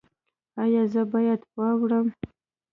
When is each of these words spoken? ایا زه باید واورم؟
ایا 0.63 0.83
زه 0.93 1.01
باید 1.11 1.41
واورم؟ 1.57 2.07